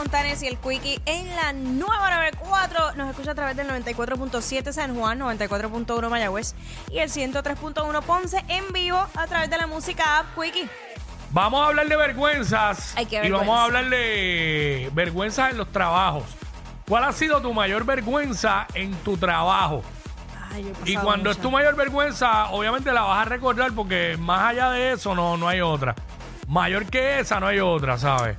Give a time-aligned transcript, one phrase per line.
[0.00, 2.94] Fontanes y el Quickie en la nueva 94.
[2.96, 6.54] Nos escucha a través del 94.7 San Juan, 94.1 Mayagüez
[6.90, 10.66] y el 103.1 Ponce en vivo a través de la música app Quickie.
[11.32, 13.46] Vamos a hablar de vergüenzas Ay, qué y vergüenza.
[13.46, 16.24] vamos a hablar de vergüenzas en los trabajos.
[16.88, 19.82] ¿Cuál ha sido tu mayor vergüenza en tu trabajo?
[20.50, 23.72] Ay, yo he Y pasado cuando es tu mayor vergüenza, obviamente la vas a recordar
[23.72, 25.94] porque más allá de eso no, no hay otra.
[26.48, 28.38] Mayor que esa no hay otra, ¿sabes?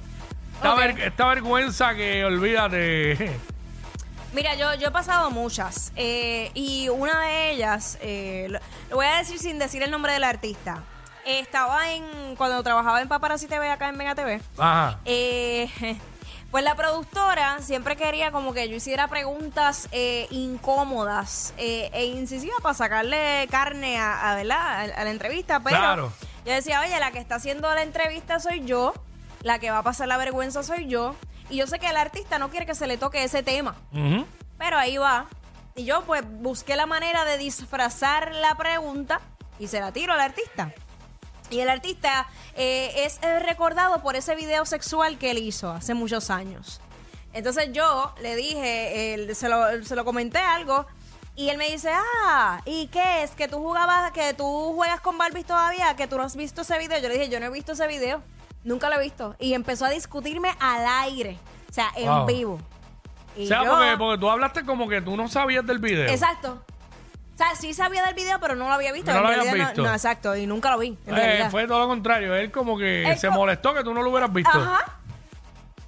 [0.61, 0.79] Esta, Ok.
[0.79, 3.31] ver- esta vergüenza que olvídate.
[4.33, 8.59] Mira, yo, yo he pasado muchas eh, y una de ellas, eh, lo,
[8.91, 10.83] lo voy a decir sin decir el nombre del artista.
[11.25, 14.39] Eh, estaba en, cuando trabajaba en Paparazzi TV acá en Mega TV.
[14.59, 14.99] Ajá.
[15.05, 15.67] Eh,
[16.51, 22.61] pues la productora siempre quería como que yo hiciera preguntas eh, incómodas eh, e incisivas
[22.61, 24.59] para sacarle carne a, a, ¿verdad?
[24.91, 26.13] a, a la entrevista, pero Claro.
[26.45, 28.93] yo decía, oye, la que está haciendo la entrevista soy yo,
[29.43, 31.15] la que va a pasar la vergüenza soy yo,
[31.49, 33.75] y yo sé que el artista no quiere que se le toque ese tema,
[34.57, 35.27] pero ahí va.
[35.75, 39.21] Y yo pues busqué la manera de disfrazar la pregunta
[39.59, 40.73] y se la tiro al artista.
[41.49, 46.29] Y el artista eh, es recordado por ese video sexual que él hizo hace muchos
[46.29, 46.79] años.
[47.33, 50.85] Entonces yo le dije, él- se, lo, se lo comenté algo
[51.35, 51.91] y él me dice,
[52.25, 53.31] ah, ¿y qué es?
[53.31, 55.95] ¿Que tú jugabas, que tú juegas con Barbies todavía?
[55.95, 56.99] ¿Que tú no has visto ese video?
[56.99, 58.21] Yo le dije, yo no he visto ese video,
[58.63, 59.35] nunca lo he visto.
[59.39, 61.37] Y empezó a discutirme al aire,
[61.69, 62.25] o sea, en Wow.
[62.25, 62.59] vivo.
[63.37, 66.09] Y O sea, yo- porque, porque tú hablaste como que tú no sabías del video.
[66.09, 66.63] Exacto.
[67.33, 69.11] O sea, sí sabía del video, pero no lo había visto.
[69.11, 69.81] No En lo habías realidad visto.
[69.81, 70.89] No, no, exacto, y nunca lo vi.
[71.07, 71.49] en Eh, realidad.
[71.49, 72.35] fue todo lo contrario.
[72.35, 74.51] Él como que Él se co- molestó que tú no lo hubieras visto.
[74.57, 74.97] Ajá.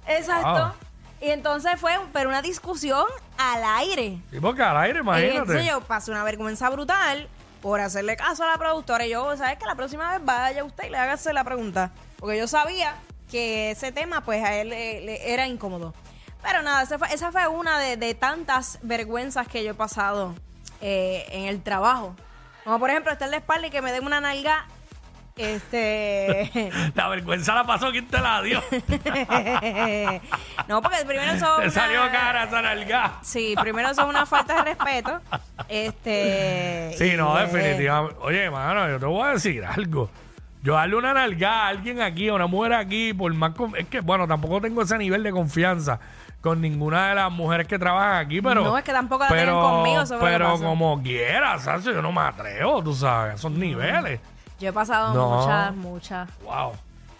[0.06, 0.48] Exacto.
[0.64, 0.72] Wow.
[1.20, 3.04] Y entonces fue pero una discusión
[3.38, 4.18] al aire.
[4.30, 5.36] Sí, porque al aire, Y imagínate.
[5.38, 7.28] entonces yo pasé una vergüenza brutal
[7.62, 9.06] por hacerle caso a la productora.
[9.06, 11.92] Y yo, ¿sabes que La próxima vez vaya usted y le hágase la pregunta.
[12.24, 12.94] Porque yo sabía
[13.30, 15.92] que ese tema, pues, a él le, le era incómodo.
[16.42, 20.34] Pero nada, esa fue, esa fue una de, de tantas vergüenzas que yo he pasado
[20.80, 22.16] eh, en el trabajo.
[22.64, 24.64] Como por ejemplo, estar de espalda y que me den una nalga.
[25.36, 26.70] Este.
[26.94, 28.62] La vergüenza la pasó quien te la dio.
[30.66, 31.56] no, porque primero eso.
[31.56, 33.18] Te una- salió cara esa nalga.
[33.20, 35.20] Sí, primero eso es una falta de respeto.
[35.68, 36.94] Este.
[36.96, 38.16] Sí, no, definitivamente.
[38.22, 40.08] Oye, mano, yo te voy a decir algo.
[40.64, 43.52] Yo darle una nalga a alguien aquí, a una mujer aquí, por más...
[43.76, 46.00] Es que, bueno, tampoco tengo ese nivel de confianza
[46.40, 48.64] con ninguna de las mujeres que trabajan aquí, pero...
[48.64, 51.84] No, es que tampoco la tienen conmigo, Pero como quieras, ¿sabes?
[51.84, 54.20] Yo no me atrevo, tú sabes, esos niveles.
[54.58, 55.36] Yo he pasado No.
[55.36, 56.28] muchas, muchas.
[56.42, 56.72] Wow.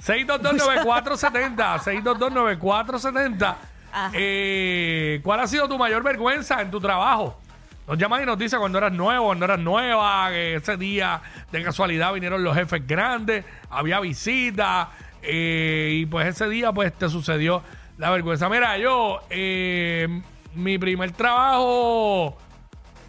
[0.03, 3.55] 6229470, 6229470.
[3.93, 4.11] Ajá.
[4.15, 7.38] Eh, ¿Cuál ha sido tu mayor vergüenza en tu trabajo?
[7.86, 11.20] Nos llaman y nos dice cuando eras nuevo, cuando eras nueva, que ese día
[11.52, 14.88] de casualidad vinieron los jefes grandes, había visitas,
[15.22, 17.62] eh, y pues ese día pues te sucedió
[17.98, 18.48] la vergüenza.
[18.48, 20.08] Mira, yo, eh,
[20.54, 22.38] mi primer trabajo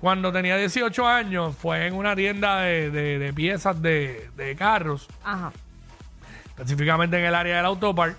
[0.01, 5.07] cuando tenía 18 años fue en una tienda de, de- de piezas de, de carros
[5.23, 5.51] Ajá.
[6.49, 8.17] específicamente en el área del autopark.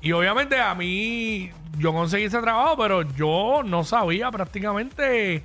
[0.00, 5.42] Y obviamente a mí, yo conseguí ese trabajo, pero yo no sabía prácticamente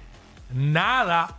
[0.53, 1.37] nada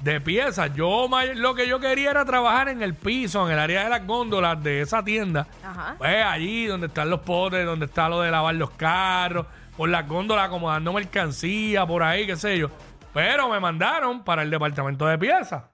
[0.00, 0.74] de piezas.
[0.74, 4.06] Yo lo que yo quería era trabajar en el piso, en el área de las
[4.06, 5.46] góndolas de esa tienda.
[5.64, 5.96] Ajá.
[5.98, 9.46] Pues allí donde están los potes, donde está lo de lavar los carros,
[9.76, 12.68] por las góndolas acomodando mercancía, por ahí, qué sé yo.
[13.12, 15.64] Pero me mandaron para el departamento de piezas.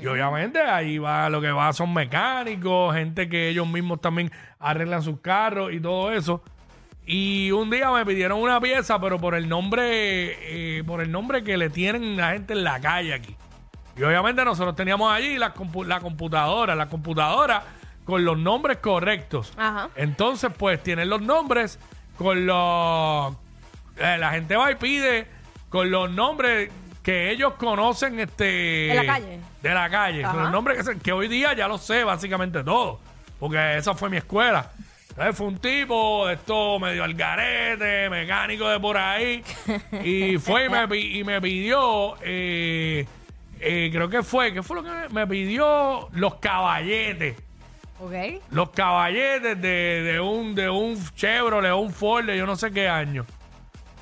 [0.00, 5.02] Y obviamente ahí va lo que va son mecánicos, gente que ellos mismos también arreglan
[5.02, 6.42] sus carros y todo eso.
[7.10, 11.42] Y un día me pidieron una pieza, pero por el nombre, eh, por el nombre
[11.42, 13.34] que le tienen la gente en la calle aquí.
[13.96, 16.74] Y obviamente nosotros teníamos allí la, compu- la computadora.
[16.74, 17.62] La computadora
[18.04, 19.54] con los nombres correctos.
[19.56, 19.88] Ajá.
[19.96, 21.78] Entonces, pues tienen los nombres
[22.18, 23.32] con los.
[23.96, 25.26] eh, la gente va y pide
[25.70, 26.70] con los nombres
[27.02, 29.38] que ellos conocen este De la calle.
[29.62, 32.62] de la calle con los nombres que, se- que hoy día ya lo sé básicamente
[32.62, 33.00] todo
[33.40, 34.70] porque esa fue mi escuela
[35.18, 39.42] Entonces, fue un tipo de esto medio al garete mecánico de por ahí
[40.04, 43.04] y fue y me, pi- y me pidió eh,
[43.58, 47.34] eh, creo que fue ¿qué fue lo que me- me pidió los caballetes
[47.98, 48.12] Ok.
[48.52, 52.70] los caballetes de, de un de un Chevrolet o un Ford de yo no sé
[52.70, 53.26] qué año.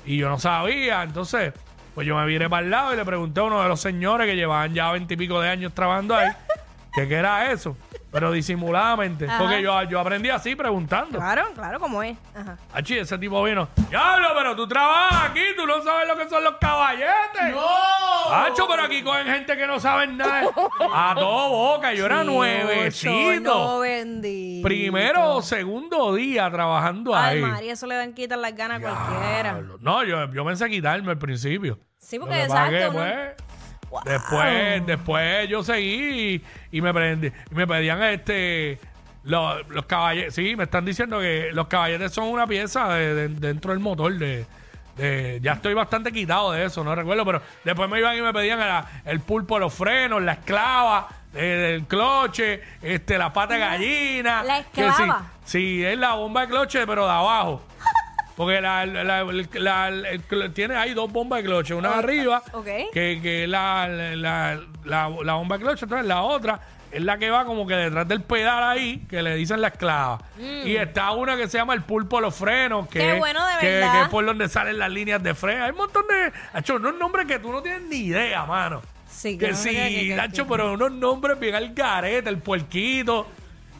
[0.05, 1.51] Y yo no sabía, entonces,
[1.95, 4.27] pues yo me viré para el lado y le pregunté a uno de los señores
[4.27, 6.29] que llevaban ya veintipico de años trabajando ahí,
[6.93, 7.75] que qué era eso,
[8.11, 9.37] pero disimuladamente, Ajá.
[9.39, 11.17] porque yo, yo aprendí así preguntando.
[11.19, 12.17] Claro, claro, como es.
[12.35, 12.57] Ajá.
[12.73, 16.43] Achi, ese tipo vino, diablo, pero tú trabajas aquí, tú no sabes lo que son
[16.43, 17.51] los caballetes.
[17.51, 18.33] ¡No!
[18.33, 20.43] Hacho, pero aquí cogen gente que no saben nada.
[20.93, 23.39] A todo boca, yo era nuevecito.
[23.41, 24.67] No, bendito.
[24.67, 27.41] Primero o segundo día trabajando Ay, ahí.
[27.41, 29.61] María, eso le dan quitar las ganas a cualquiera.
[29.79, 31.79] No, yo, yo pensé quitarme al principio.
[31.99, 33.33] Sí, porque sabes que, uno- pues,
[34.05, 36.35] Después, después yo seguí
[36.71, 38.79] y, y me prendí, y me pedían este
[39.23, 40.35] los, los caballetes.
[40.35, 44.13] Sí, me están diciendo que los caballetes son una pieza de, de- dentro del motor
[44.17, 44.45] de,
[44.97, 48.33] de- ya estoy bastante quitado de eso, no recuerdo, pero después me iban y me
[48.33, 53.59] pedían la- el pulpo, los frenos, la esclava, eh, el cloche, este, la pata de
[53.59, 54.43] gallina.
[54.43, 55.25] La esclava.
[55.43, 57.61] Sí, sí, es la bomba de cloche, pero de abajo.
[58.37, 62.65] Porque la, tiene ahí dos bombas de cloche, una arriba, ok.
[62.93, 66.59] que, que es la, la, la, la bomba de cloche, entonces la otra
[66.91, 70.19] es la que va como que detrás del pedal ahí, que le dicen la esclava.
[70.39, 73.01] Y está una que se llama el pulpo de los frenos, que, Mm.
[73.13, 73.91] Qué bueno, de que- verdad.
[73.93, 75.65] que es por donde salen las líneas de freno.
[75.65, 76.31] Hay un montón de...
[76.53, 78.81] Hacho, unos nombres que tú no tienes ni idea, mano.
[79.09, 83.27] Sí, que no sí, qué- Nacho, pero unos nombres bien al garete, el puerquito,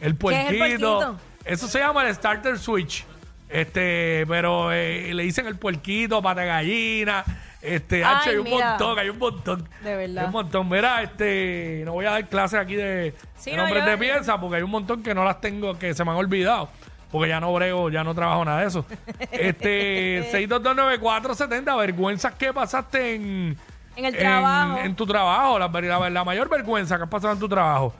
[0.00, 0.16] ¿Qué es el
[0.58, 0.96] puerquito.
[0.98, 1.20] puerquito?
[1.44, 3.06] Eso se llama el starter switch.
[3.48, 7.24] Este, pero eh, le dicen el puerquito, pata gallina.
[7.62, 8.68] Este, Ay, hay un mira.
[8.70, 9.68] montón, hay un montón.
[9.82, 10.18] De verdad.
[10.22, 10.68] Hay un montón.
[10.68, 13.98] Mira, este, no voy a dar clases aquí de, Sí, de no, nombres yo- de
[13.98, 16.68] pieza porque hay un montón que no las tengo, que se me han olvidado.
[17.10, 18.84] Porque ya no brego, ya no trabajo nada de eso.
[19.32, 23.56] Este, 6229470, vergüenzas que pasaste en,
[23.96, 24.78] En el trabajo.
[24.78, 27.94] en tu trabajo, la, la- la mayor vergüenza que has pasado en tu trabajo.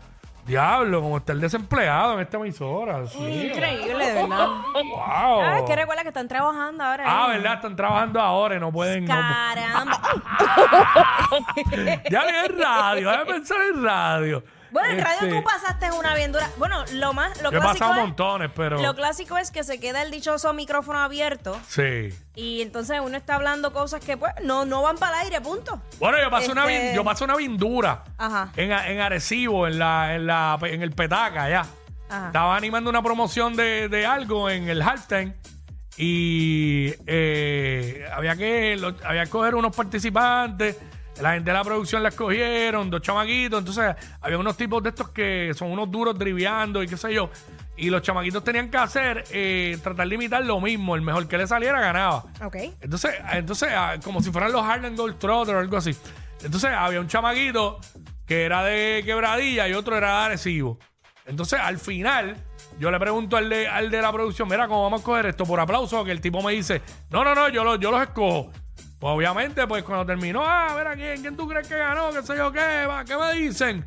[0.48, 3.06] Diablo, como está el desempleado en esta emisora.
[3.06, 3.50] sí.
[3.52, 4.46] Increíble, de verdad.
[4.72, 5.40] Wow.
[5.42, 7.04] Ah, es que recuerda que están trabajando ahora.
[7.06, 7.32] Ah, ¿eh?
[7.36, 7.54] ¿verdad?
[7.56, 9.04] Están trabajando ahora y no pueden.
[9.04, 10.00] no- Caramba.
[12.10, 14.42] ya vi en radio, déjame pensar en radio.
[14.70, 16.48] Bueno, en radio Este, tú pasaste una bien dura.
[16.58, 18.80] Bueno, lo más, lo Yo he clásico pasado es, montones, pero.
[18.82, 22.10] lo clásico es que se queda el dichoso micrófono abierto Sí.
[22.34, 25.80] y entonces uno está hablando cosas que pues no, no van para el aire, punto.
[25.98, 28.50] Bueno, yo pasé, una, Este- yo pasé una vindura Ajá.
[28.56, 31.64] en, A- en Arecibo, en, la, en, la, en el Petaca, allá.
[32.10, 32.26] Ajá.
[32.26, 35.34] Estaba animando una promoción de, de algo en el halftime
[35.96, 40.76] y eh, había, que, lo- había que coger unos participantes.
[41.20, 43.58] La gente de la producción la escogieron, dos chamaquitos.
[43.58, 47.30] Entonces, había unos tipos de estos que son unos duros driviando y qué sé yo.
[47.76, 50.94] Y los chamaquitos tenían que hacer, eh, tratar de imitar lo mismo.
[50.94, 52.24] El mejor que le saliera ganaba.
[52.44, 52.56] Ok.
[52.80, 55.94] Entonces, entonces ah, como si fueran los Harlem Gold Trotter o algo así.
[56.42, 57.78] Entonces, había un chamaquito
[58.26, 60.78] que era de quebradilla y otro era de Arecibo.
[61.26, 62.36] Entonces, al final,
[62.78, 65.44] yo le pregunto al de, al de la producción, mira, ¿cómo vamos a coger esto?
[65.44, 68.50] Por aplauso, que el tipo me dice, no, no, no, yo, los- yo los escojo.
[68.98, 72.10] Pues obviamente, pues cuando terminó, ah, mira, ¿quién, quién tú crees que ganó?
[72.10, 72.86] ¿Qué sé yo qué?
[72.86, 73.84] Va, ¿Qué me dicen?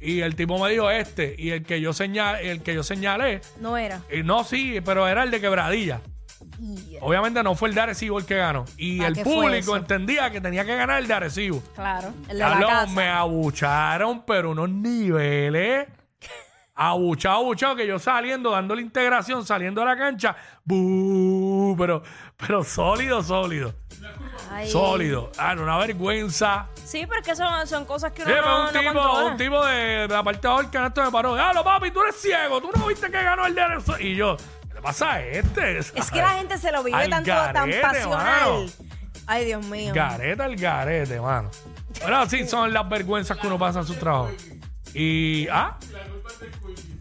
[0.00, 3.40] Y el tipo me dijo este, y el que yo señalé, el que yo señalé,
[3.60, 4.00] No era.
[4.12, 6.00] y no, sí, pero era el de quebradilla.
[7.00, 8.64] Obviamente no fue el de Arecibo el que ganó.
[8.76, 9.76] Y ¿Para el qué fue público eso?
[9.76, 11.62] entendía que tenía que ganar el de Arecibo.
[11.74, 12.12] Claro.
[12.28, 12.92] El de la casa.
[12.94, 15.86] me abucharon, pero unos niveles.
[16.80, 20.36] Abuchado, abuchado, que yo saliendo, dando la integración, saliendo de la cancha.
[20.64, 21.74] ¡bu!
[21.76, 22.02] Pero,
[22.36, 23.74] pero sólido, sólido.
[24.52, 24.70] Ay.
[24.70, 25.32] Sólido.
[25.38, 26.68] Ah, no, una vergüenza.
[26.84, 28.92] Sí, pero es que son, son cosas que uno Sí, pero no, un, no tipo,
[28.94, 29.24] controla.
[29.26, 31.34] un tipo de, de abajo del canasto me paró.
[31.36, 32.60] ¡Ah, papi, tú eres ciego!
[32.60, 33.98] ¿Tú no viste que ganó el de Arecibo?
[33.98, 34.36] Y yo,
[34.68, 35.78] ¿qué le pasa a este?
[35.78, 38.50] Es que la gente se lo vive Al tanto, tan pasional.
[38.50, 38.66] mano.
[39.26, 39.92] Ay, Dios mío.
[39.92, 41.50] Gareta el garete, mano.
[42.00, 44.30] Bueno, sí, son las vergüenzas que uno pasa en su trabajo.
[44.98, 45.46] Y.
[45.48, 45.76] ¿Ah?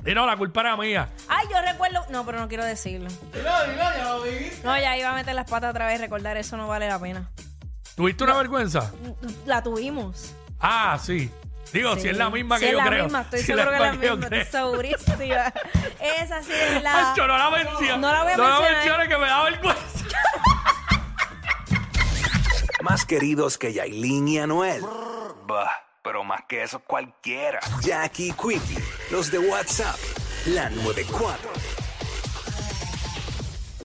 [0.05, 1.09] Y no, la culpa era mía.
[1.27, 2.05] Ay, yo recuerdo.
[2.09, 3.09] No, pero no quiero decirlo.
[4.63, 5.99] No, ya iba a meter las patas otra vez.
[5.99, 7.29] Recordar eso no vale la pena.
[7.95, 8.91] ¿Tuviste una vergüenza?
[9.45, 10.33] La tuvimos.
[10.59, 11.29] Ah, sí.
[11.73, 12.07] Digo, si Sí.
[12.09, 13.03] es la misma Si que es yo la creo.
[13.05, 14.27] misma, estoy Si seguro que es la misma yo misma.
[14.29, 14.41] creo.
[14.41, 15.53] Estoy segurísima.
[16.21, 17.09] Esa sí es la.
[17.09, 17.97] Ancho, no la menciones.
[17.99, 18.71] No la voy a No la mencionar.
[18.77, 19.81] menciones que me da vergüenza.
[22.83, 24.81] Más queridos que Yailin y Anuel.
[26.27, 27.61] Más que eso cualquiera.
[27.81, 29.95] Jackie Quickie, los de WhatsApp,
[30.47, 31.49] La 94.